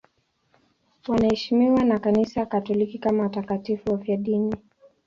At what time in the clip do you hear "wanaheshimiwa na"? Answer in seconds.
1.07-1.99